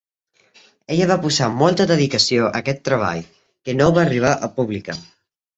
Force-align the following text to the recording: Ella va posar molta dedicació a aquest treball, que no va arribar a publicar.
Ella 0.95 1.07
va 1.11 1.17
posar 1.25 1.49
molta 1.59 1.87
dedicació 1.93 2.47
a 2.49 2.63
aquest 2.63 2.83
treball, 2.91 3.23
que 3.69 3.79
no 3.79 3.91
va 3.99 4.07
arribar 4.07 4.37
a 4.49 4.55
publicar. 4.59 4.99